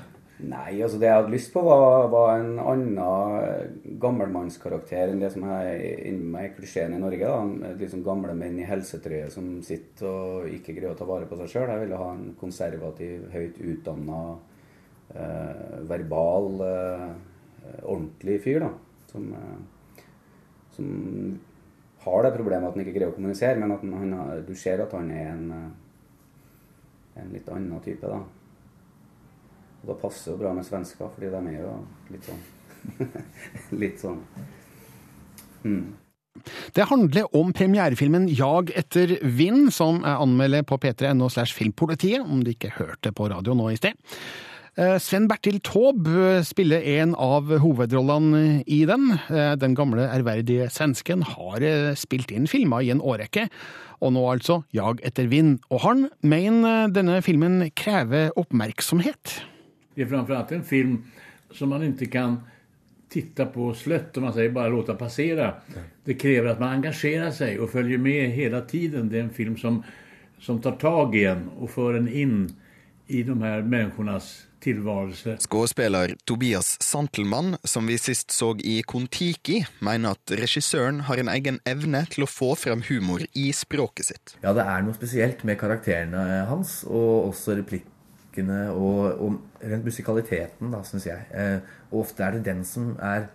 [0.44, 3.68] Nei, altså det jeg hadde lyst på, var, var en annen eh,
[4.02, 5.78] gammelmannskarakter enn det som er
[6.10, 7.28] inni meg klisjeen i Norge.
[7.30, 7.70] da.
[7.78, 11.52] Liksom Gamle menn i helsetrøye som sitter og ikke greier å ta vare på seg
[11.52, 11.70] sjøl.
[11.70, 14.20] Jeg ville ha en konservativ, høyt utdanna,
[15.14, 17.08] eh, verbal, eh,
[17.82, 18.66] ordentlig fyr.
[18.66, 18.72] da.
[19.14, 20.02] Som, eh,
[20.74, 21.40] som
[22.04, 24.14] har det problemet at han ikke greier å kommunisere, men at han,
[24.46, 28.06] du ser at han er en, eh, en litt annen type.
[28.06, 28.22] da.
[29.82, 31.74] Og da passer jo bra med svensker, fordi de er jo
[32.12, 32.42] litt sånn
[33.82, 34.18] Litt sånn
[35.64, 35.84] mm.
[36.74, 42.42] Det handler om premierefilmen Jag etter vind, som er anmelder på p3.no slash filmpolitiet, om
[42.44, 43.94] du ikke hørte på radio nå i sted.
[44.74, 49.12] Eh, Sven Bertil Taube spiller en av hovedrollene i den.
[49.30, 53.46] Eh, Den gamle, ærverdige svensken har eh, spilt inn filmer i en årrekke,
[54.02, 55.60] og nå altså Jag etter vind.
[55.70, 59.44] Og han mener denne filmen krever oppmerksomhet.
[59.94, 61.04] Det er framfor alt en film
[61.54, 62.40] som man ikke kan
[63.08, 65.54] titta på slött, om man säger bara låta passera.
[66.04, 69.08] Det krever at man engasjerer seg og følger med hele tiden.
[69.08, 69.84] Det er en film som,
[70.40, 72.50] som tar tag i en og för en inn
[73.06, 75.36] i de här människornas tillvarelse.
[75.44, 81.60] Skuespiller Tobias Santelmann, som vi sist så i Kon-Tiki, mener at regissøren har en egen
[81.68, 84.36] evne til å få frem humor i språket sitt.
[84.44, 90.72] Ja, det er noe spesielt med karakterene hans, og også replikkene og, og rent musikaliteten,
[90.74, 91.26] da, syns jeg.
[91.32, 91.58] Eh,
[91.92, 93.28] og ofte er det den som er,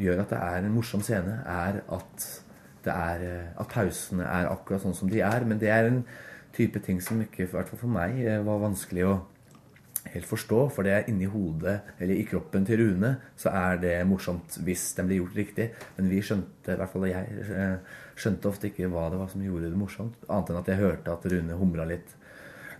[0.00, 2.28] gjør at det er en morsom scene, er at,
[2.84, 5.48] det er, eh, at pausene er akkurat sånn som de er.
[5.48, 6.02] Men det er en
[6.56, 9.16] type ting som ikke, i hvert fall for meg, eh, var vanskelig å
[10.14, 10.60] helt forstå.
[10.74, 14.88] For det er inni hodet, eller i kroppen til Rune, så er det morsomt hvis
[14.98, 15.70] den blir gjort riktig.
[15.96, 19.44] Men vi skjønte, i hvert fall jeg, eh, skjønte ofte ikke hva det var som
[19.44, 20.16] gjorde det morsomt.
[20.28, 22.14] Annet enn at jeg hørte at Rune humra litt.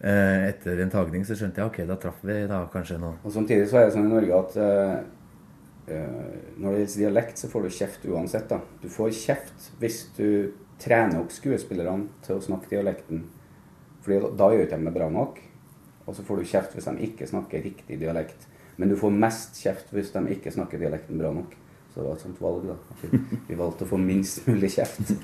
[0.03, 3.15] Eh, Etter en tagning så skjønte jeg ok, da traff vi da kanskje nå.
[3.25, 4.97] Og Samtidig så er det sånn i Norge at eh,
[6.59, 8.49] når det gjelder dialekt, så får du kjeft uansett.
[8.51, 8.61] da.
[8.83, 13.25] Du får kjeft hvis du trener opp skuespillerne til å snakke dialekten.
[14.05, 15.39] Fordi da gjør ikke de det bra nok.
[16.07, 18.47] Og så får du kjeft hvis de ikke snakker riktig dialekt.
[18.77, 21.55] Men du får mest kjeft hvis de ikke snakker dialekten bra nok.
[21.93, 22.77] Så det var et sånt valg, da.
[23.49, 25.15] Vi valgte å få minst mulig kjeft.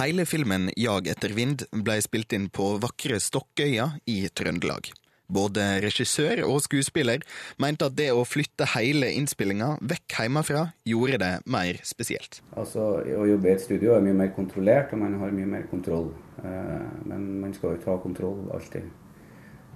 [0.00, 4.90] Hele filmen 'Jag etter vind' ble spilt inn på vakre Stokkøya i Trøndelag.
[5.30, 7.22] Både regissør og skuespiller
[7.62, 12.40] mente at det å flytte hele innspillinga vekk hjemmefra gjorde det mer spesielt.
[12.56, 15.62] Altså, Å jobbe i et studio er mye mer kontrollert, og man har mye mer
[15.70, 16.10] kontroll.
[16.42, 18.82] Eh, Men man skal jo ikke ha kontroll alltid.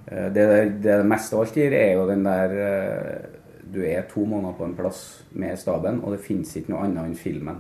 [0.07, 3.29] Eh, Det, det, meste alt gir, er jo den der eh,
[3.75, 7.09] Du er to måneder på en plass med staben, og det fins ikke noe annet
[7.09, 7.57] enn filmen.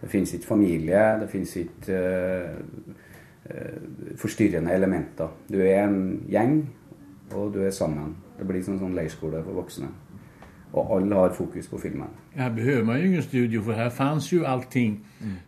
[0.00, 1.98] Det fins ikke familie, det fins ikke
[3.44, 3.76] eh,
[4.16, 5.28] forstyrrende elementer.
[5.52, 6.56] Du er en gjeng,
[7.34, 8.16] og du er sammen.
[8.38, 9.90] Det blir som en sånn leirskole for voksne.
[10.72, 12.10] Og alle har fokus på filmen.
[12.34, 15.00] Her behøver man jo ingen studio for her fanns jo allting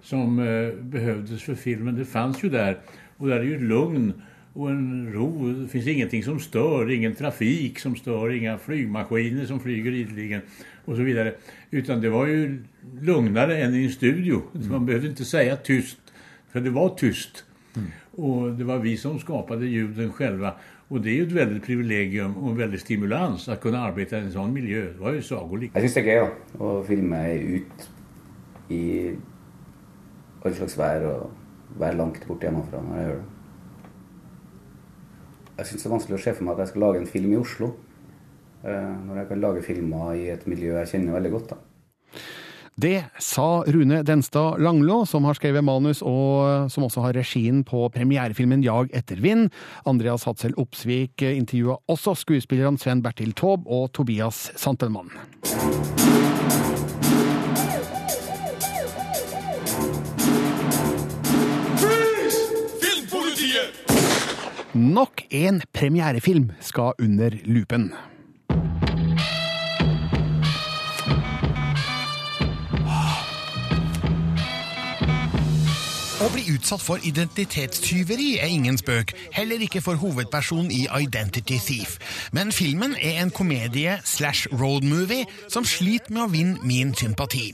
[0.02, 1.96] som uh, behøvdes for filmen.
[1.96, 2.74] Det fanns jo der.
[3.18, 4.12] Og det er jo et lugn
[4.54, 5.52] och en ro.
[5.52, 10.40] Det finns ingenting som stör, ingen trafik som stör, inga flygmaskiner som flyger ideligen
[10.84, 11.34] och så vidare.
[11.70, 12.64] Utan det var ju
[13.00, 14.42] lugnare än i en studio.
[14.70, 15.98] Man behövde inte säga tyst,
[16.52, 17.44] för det var tyst.
[18.10, 20.54] Och det var vi som skapade ljuden själva.
[20.88, 24.20] Och det är ju ett väldigt privilegium och en väldig stimulans att kunna arbeta i
[24.20, 24.82] en sånn miljø.
[24.92, 25.72] Det var jo sagolikt.
[25.72, 27.20] Jeg syns det er gøy da, å filme
[27.56, 27.86] ut
[28.68, 28.82] i
[30.44, 33.31] all slags vær og være langt borte hjemmefra når jeg gjør det.
[35.58, 37.32] Jeg syns det er vanskelig å se for meg at jeg skal lage en film
[37.34, 37.72] i Oslo.
[38.64, 41.48] eh, Når jeg kan lage filmer i et miljø jeg kjenner veldig godt.
[41.50, 41.56] da.
[42.82, 47.84] Det sa Rune Denstad Langlå, som har skrevet manus og som også har regien på
[47.92, 49.50] premierefilmen Jag etter vind.
[49.84, 55.12] Andreas Hatzel Opsvik intervjua også skuespillerne Sven Bertil Taube og Tobias Santelmann.
[62.80, 63.91] Filmpolitiet!
[64.72, 67.90] Nok en premierefilm skal under lupen.
[76.22, 81.96] Å bli utsatt for identitetstyveri er ingen spøk, heller ikke for hovedpersonen i Identity Thief.
[82.30, 87.48] Men filmen er en komedie slash roadmovie som sliter med å vinne min sympati.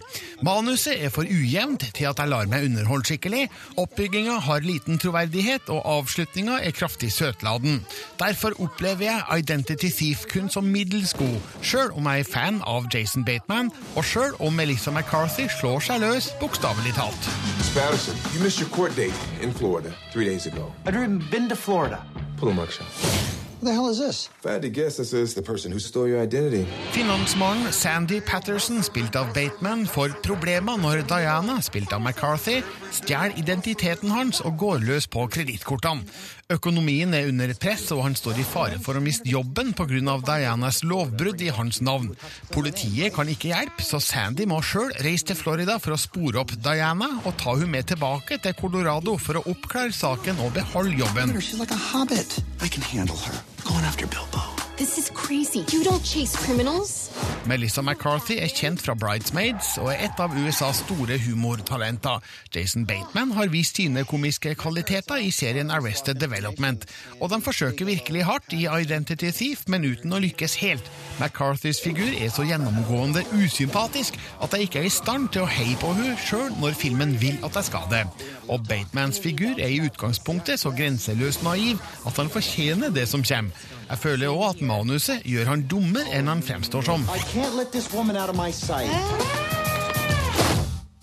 [0.44, 3.46] Manuset er for ujevnt til at jeg lar meg underholde skikkelig,
[3.80, 7.80] oppbygginga har liten troverdighet, og avslutninga er kraftig søtladen.
[8.20, 12.92] Derfor opplever jeg Identity Thief kun som middels god, sjøl om jeg er fan av
[12.92, 17.32] Jason Bateman, og sjøl om Melissa McCarthy slår seg løs, bokstavelig talt.
[17.72, 20.72] Patterson, you missed your court date in Florida three days ago.
[20.86, 22.04] I'd even been to Florida.
[22.36, 22.86] Pull a mugshot.
[23.60, 24.30] What the hell is this?
[24.38, 26.64] If I had to guess, this is the person who stole your identity.
[26.92, 32.62] Finansmannen Sandy Patterson, spilt av Bateman, får problemer når Diana, spilt av McCarthy,
[32.94, 36.06] stjeler identiteten hans og går løs på kredittkortene.
[36.48, 40.16] Økonomien er under press, og han står i fare for å miste jobben pga.
[40.28, 42.14] Dianas lovbrudd i hans navn.
[42.52, 46.54] Politiet kan ikke hjelpe, så Sandy må sjøl reise til Florida for å spore opp
[46.64, 51.36] Diana og ta hun med tilbake til Colorado for å oppklare saken og beholde jobben.
[52.60, 54.57] I can handle her.
[54.78, 55.64] This is crazy.
[55.72, 57.10] You don't chase criminals.
[57.46, 62.20] Melissa McCarthy er kjent fra Bridesmaids og er et av USAs store humortalenter.
[62.54, 66.86] Jason Bateman har vist sine komiske kvaliteter i serien Arrested Development,
[67.18, 70.86] og de forsøker virkelig hardt i Identity Thief, men uten å lykkes helt.
[71.18, 75.74] McCarthys figur er så gjennomgående usympatisk at jeg ikke er i stand til å heie
[75.82, 78.04] på henne sjøl når filmen vil at jeg skal det.
[78.46, 83.74] Og Batemans figur er i utgangspunktet så grenseløst naiv at han fortjener det som kommer.
[83.88, 87.06] Jeg føler òg at manuset gjør han dummere enn han fremstår som.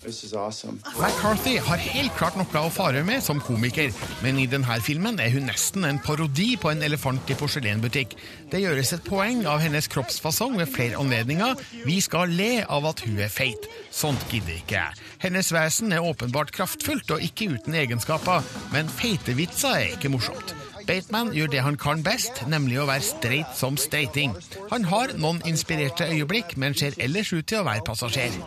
[0.06, 0.78] Awesome.
[0.94, 3.90] McCarthy har helt klart noe å fare med som komiker,
[4.22, 8.14] men i denne filmen er hun nesten en parodi på en elefant i porselenbutikk.
[8.52, 11.58] Det gjøres et poeng av hennes kroppsfasong ved flere anledninger.
[11.88, 13.66] Vi skal le av at hun er feit.
[13.90, 15.02] Sånt gidder ikke jeg.
[15.26, 20.54] Hennes vesen er åpenbart kraftfullt og ikke uten egenskaper, men feitevitser er ikke morsomt.
[20.86, 24.36] Bateman gjør det han kan best, nemlig å være streit som streiting.
[24.70, 28.38] Han har noen inspirerte øyeblikk, men ser ellers ut til å være passasjer.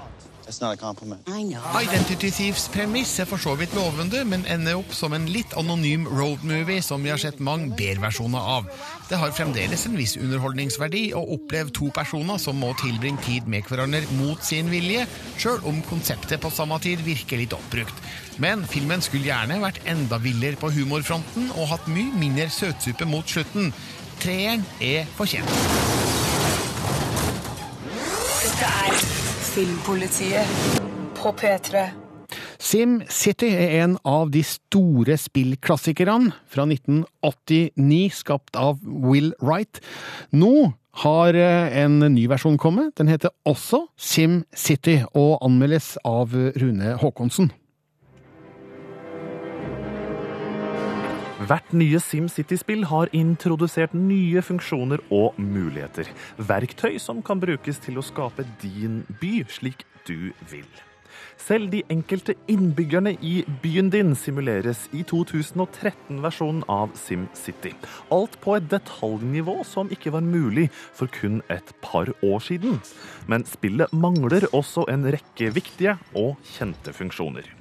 [0.49, 1.21] That's not a compliment.
[1.75, 6.07] Identity Thieves premiss er for så vidt lovende, men ender opp som en litt anonym
[6.09, 8.65] roadmovie som vi har sett mange bedre-versjoner av.
[9.11, 13.69] Det har fremdeles en viss underholdningsverdi å oppleve to personer som må tilbringe tid med
[13.69, 15.05] hverandre mot sin vilje,
[15.37, 18.01] sjøl om konseptet på samme tid virker litt oppbrukt.
[18.41, 23.37] Men filmen skulle gjerne vært enda villere på humorfronten og hatt mye mindre søtsuppe mot
[23.37, 23.69] slutten.
[24.17, 25.57] Treeren er fortjent.
[28.41, 29.08] Dette er
[29.49, 30.45] Filmpolitiet
[31.17, 31.87] på P3.
[32.61, 39.81] SimCity er en av de store spillklassikerne fra 1989, skapt av Will Wright.
[40.37, 40.69] Nå
[41.01, 42.93] har eh, en ny versjon kommet.
[42.99, 47.49] Den heter også SimCity, og anmeldes av Rune Håkonsen.
[51.49, 56.05] Hvert nye SimCity-spill har introdusert nye funksjoner og muligheter.
[56.37, 60.69] Verktøy som kan brukes til å skape din by slik du vil.
[61.41, 67.73] Selv de enkelte innbyggerne i byen din simuleres i 2013-versjonen av SimCity.
[68.13, 72.77] Alt på et detaljnivå som ikke var mulig for kun et par år siden.
[73.25, 77.55] Men spillet mangler også en rekke viktige og kjente funksjoner.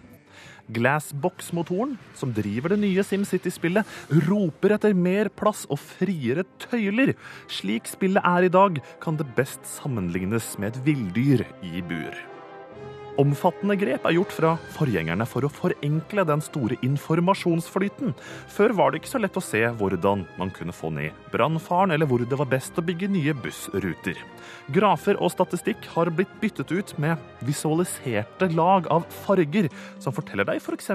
[0.74, 3.88] Glassbox-motoren, som driver det nye SimCity-spillet,
[4.28, 7.14] roper etter mer plass og friere tøyler.
[7.52, 12.37] Slik spillet er i dag, kan det best sammenlignes med et villdyr i bur.
[13.18, 18.12] Omfattende grep er gjort fra forgjengerne for å forenkle den store informasjonsflyten.
[18.54, 22.06] Før var det ikke så lett å se hvordan man kunne få ned brannfaren, eller
[22.06, 24.22] hvor det var best å bygge nye bussruter.
[24.70, 29.66] Grafer og statistikk har blitt byttet ut med visualiserte lag av farger,
[29.98, 30.92] som forteller deg f.eks.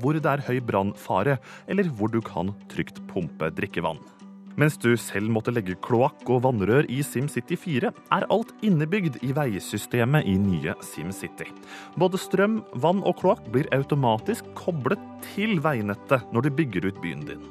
[0.00, 1.36] hvor det er høy brannfare,
[1.68, 4.00] eller hvor du kan trygt pumpe drikkevann.
[4.58, 9.30] Mens du selv måtte legge kloakk og vannrør i SimCity 4, er alt innebygd i
[9.36, 11.46] veisystemet i nye SimCity.
[12.00, 14.98] Både strøm, vann og kloakk blir automatisk koblet
[15.34, 17.42] til veinettet når du bygger ut byen din.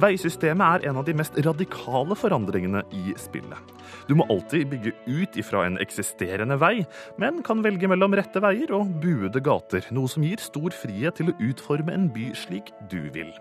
[0.00, 3.72] Veisystemet er en av de mest radikale forandringene i spillet.
[4.06, 6.84] Du må alltid bygge ut ifra en eksisterende vei,
[7.18, 11.32] men kan velge mellom rette veier og buede gater, noe som gir stor frihet til
[11.32, 13.32] å utforme en by slik du vil.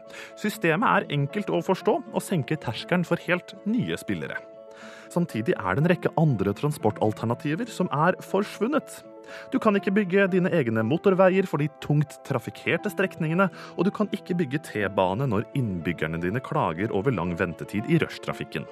[0.42, 4.40] Systemet er enkelt å forstå og senker terskelen for helt nye spillere.
[5.16, 9.02] Samtidig er det en rekke andre transportalternativer som er forsvunnet.
[9.54, 14.12] Du kan ikke bygge dine egne motorveier for de tungt trafikkerte strekningene, og du kan
[14.16, 18.68] ikke bygge T-bane når innbyggerne dine klager over lang ventetid i rushtrafikken.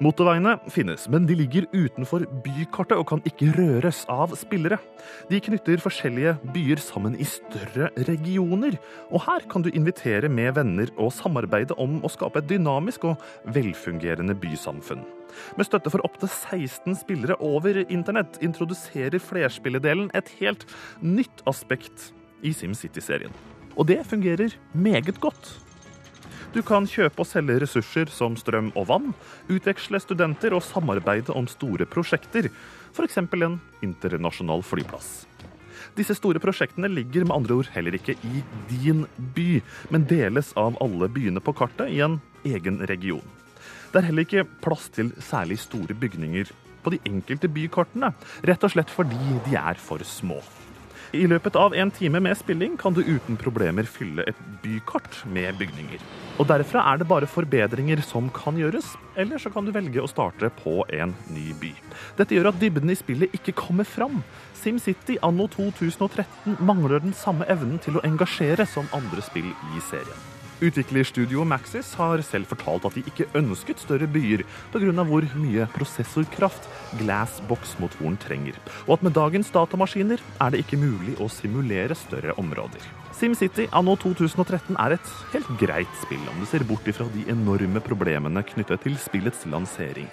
[0.00, 4.78] Motorveiene finnes, men de ligger utenfor bykartet og kan ikke røres av spillere.
[5.28, 8.78] De knytter forskjellige byer sammen i større regioner,
[9.12, 13.22] og her kan du invitere med venner og samarbeide om å skape et dynamisk og
[13.54, 15.04] velfungerende bysamfunn.
[15.58, 20.66] Med støtte for opptil 16 spillere over internett introduserer flerspilledelen et helt
[21.04, 22.10] nytt aspekt
[22.42, 23.32] i SimCity-serien.
[23.76, 25.54] Og det fungerer meget godt.
[26.52, 29.10] Du kan kjøpe og selge ressurser som strøm og vann,
[29.52, 32.50] utveksle studenter og samarbeide om store prosjekter,
[32.92, 33.18] f.eks.
[33.18, 35.22] en internasjonal flyplass.
[35.96, 39.04] Disse store prosjektene ligger med andre ord heller ikke i din
[39.36, 39.60] by,
[39.92, 43.24] men deles av alle byene på kartet i en egen region.
[43.92, 46.52] Det er heller ikke plass til særlig store bygninger
[46.82, 48.12] på de enkelte bykartene,
[48.48, 50.40] rett og slett fordi de er for små.
[51.12, 55.58] I løpet av en time med spilling kan du uten problemer fylle et bykart med
[55.60, 56.00] bygninger.
[56.40, 60.08] Og Derfra er det bare forbedringer som kan gjøres, eller så kan du velge å
[60.08, 61.74] starte på en ny by.
[62.16, 64.22] Dette gjør at dybden i spillet ikke kommer fram.
[64.56, 70.31] SimCity anno 2013 mangler den samme evnen til å engasjere som andre spill i serien.
[70.62, 74.92] Utviklerstudio Maxis har selv fortalt at de ikke ønsket større byer pga.
[75.02, 76.68] hvor mye prosessorkraft
[77.00, 78.54] Glassbox-motoren trenger,
[78.86, 82.78] og at med dagens datamaskiner er det ikke mulig å simulere større områder.
[83.12, 87.82] SimCity anno 2013 er et helt greit spill, om du ser bort ifra de enorme
[87.82, 90.06] problemene knyttet til spillets lansering.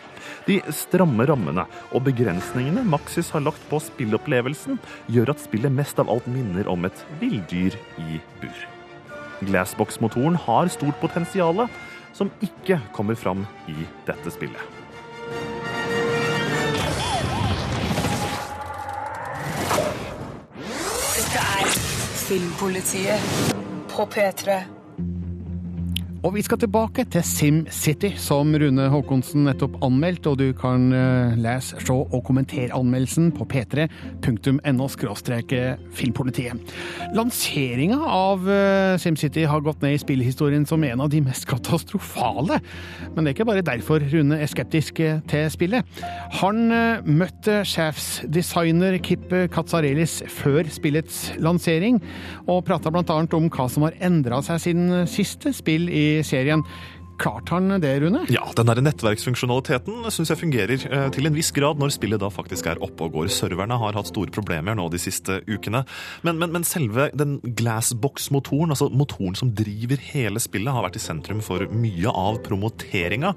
[0.49, 4.81] De stramme rammene og begrensningene Maxis har lagt på spillopplevelsen,
[5.13, 8.78] gjør at spillet mest av alt minner om et villdyr i bur.
[9.41, 11.67] Glassbox-motoren har stort potensial,
[12.13, 13.75] som ikke kommer fram i
[14.07, 14.61] dette spillet.
[21.19, 21.71] Dette er
[22.25, 23.55] Filmpolitiet
[23.91, 24.78] på P3.
[26.19, 31.37] Og vi skal tilbake til SimCity, som Rune Håkonsen nettopp anmeldte, og du kan eh,
[31.39, 34.87] lese, se og kommentere anmeldelsen på p3.no
[35.95, 36.73] filmpolitiet.
[37.15, 42.59] Lanseringa av eh, SimCity har gått ned i spillhistorien som en av de mest katastrofale.
[43.15, 46.03] Men det er ikke bare derfor Rune er skeptisk eh, til spillet.
[46.41, 46.67] Han
[47.07, 52.03] møtte sjefsdesigner Kippe Katsarelis før spillets lansering,
[52.43, 56.65] og prata annet om hva som har endra seg siden siste spill i serien.
[57.19, 58.21] Klarte han det, Rune?
[58.31, 62.29] Ja, den der nettverksfunksjonaliteten syns jeg fungerer eh, til en viss grad når spillet da
[62.31, 63.31] faktisk er oppe og går.
[63.33, 65.83] Serverne har hatt store problemer nå de siste ukene.
[66.23, 71.03] Men, men, men selve den glassbox-motoren, altså motoren som driver hele spillet, har vært i
[71.03, 73.35] sentrum for mye av promoteringa.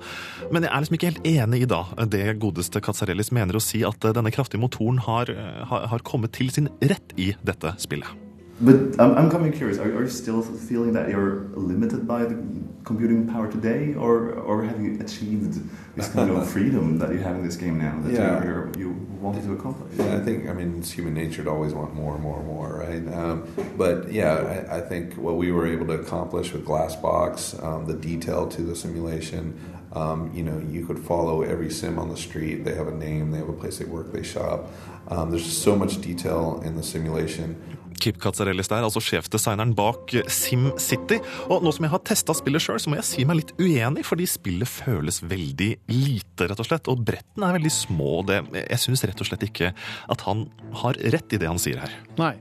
[0.54, 3.82] Men jeg er liksom ikke helt enig i da det godeste Katsarellis mener å si
[3.86, 8.30] at denne kraftige motoren har, eh, har, har kommet til sin rett i dette spillet.
[8.60, 9.78] But I'm, I'm coming curious.
[9.78, 12.36] Are, are you still feeling that you're limited by the
[12.84, 15.60] computing power today, or or have you achieved
[15.96, 18.44] this kind of freedom that you have in this game now that Yeah.
[18.44, 19.92] you're, you're, wanted to accomplish?
[19.96, 22.46] Yeah, I think I mean it's human nature to always want more and more and
[22.46, 23.14] more, right?
[23.14, 23.46] Um,
[23.76, 27.94] but yeah, I, I think what we were able to accomplish with Glassbox, um, the
[27.94, 29.58] detail to the simulation.
[29.94, 32.64] Um, you know, you could follow every sim on the street.
[32.64, 33.30] They have a name.
[33.30, 34.12] They have a place they work.
[34.12, 34.70] They shop.
[35.08, 37.56] Um, there's so much detail in the simulation.
[38.02, 41.20] Kip Katsarellis der, altså sjefdesigneren bak SimCity.
[41.52, 44.02] Og nå som jeg har testa spillet sjøl, så må jeg si meg litt uenig,
[44.06, 46.90] fordi spillet føles veldig lite, rett og slett.
[46.90, 48.24] Og brettene er veldig små.
[48.26, 49.70] Det, jeg syns rett og slett ikke
[50.14, 50.48] at han
[50.82, 51.94] har rett i det han sier her.
[52.18, 52.32] Nei.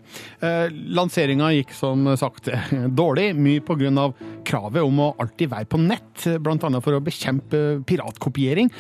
[0.41, 2.49] Eh, Lanseringa gikk som sagt
[3.01, 4.07] dårlig, mye pga.
[4.47, 6.57] kravet om å alltid være på nett, bl.a.
[6.81, 7.40] for å bekjempe
[7.87, 8.71] piratkopiering.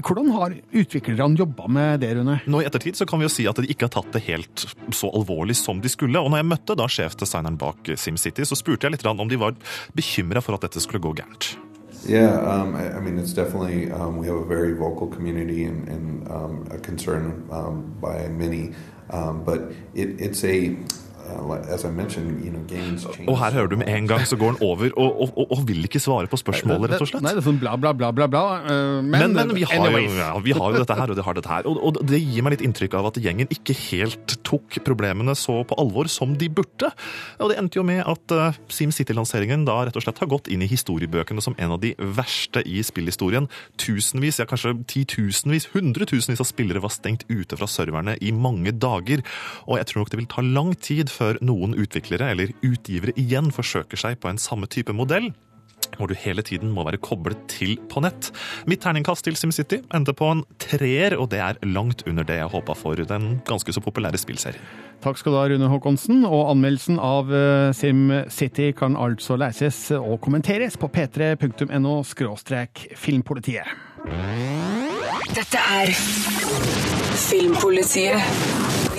[0.00, 2.40] Hvordan har utviklerne jobba med det, Rune?
[2.46, 4.66] Nå i ettertid så kan vi jo si at de ikke har tatt det helt
[4.96, 6.20] så alvorlig som de skulle.
[6.20, 9.56] Og når jeg møtte da sjefdesigneren bak SimCity, så spurte jeg litt om de var
[9.96, 11.54] bekymra for at dette skulle gå gærent.
[12.08, 15.86] Yeah, um, I, I mean, it's definitely, um, we have a very vocal community and,
[15.86, 18.72] and um, a concern um, by many.
[19.10, 20.76] Um, but it, it's a,
[21.28, 21.50] uh.
[23.26, 25.62] Og her hører du med en gang så går han over og, og, og, og
[25.68, 27.24] vil ikke svare på spørsmålet, rett og slett.
[27.24, 28.42] Nei, det er sånn bla, bla, bla, bla, bla.
[28.64, 31.26] eh, Men, Men, men vi, har jo, ja, vi har jo dette her, og det
[31.26, 31.68] har dette her.
[31.70, 35.60] Og, og det gir meg litt inntrykk av at gjengen ikke helt tok problemene så
[35.68, 36.90] på alvor som de burde.
[37.38, 40.64] Og det endte jo med at uh, SimCity-lanseringen da rett og slett har gått inn
[40.64, 43.48] i historiebøkene som en av de verste i spillhistorien.
[43.80, 49.24] Tusenvis, ja kanskje titusenvis, hundretusenvis av spillere var stengt ute fra serverne i mange dager.
[49.66, 53.50] Og jeg tror nok det vil ta lang tid før noen utviklere eller utgivere igjen
[53.54, 55.32] forsøker seg på en samme type modell
[55.96, 58.30] hvor du hele tiden må være koblet til på nett.
[58.70, 62.52] Mitt terningkast til SimCity endte på en treer, og det er langt under det jeg
[62.52, 64.62] håpa for den ganske så populære spillserien.
[65.00, 66.24] Takk skal du ha, Rune Håkonsen.
[66.28, 71.94] Og anmeldelsen av eh, SimCity kan altså leses og kommenteres på p3.no
[73.00, 73.76] filmpolitiet.
[75.30, 75.92] Dette er
[77.20, 78.89] Filmpolitiet